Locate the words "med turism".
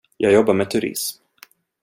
0.53-1.21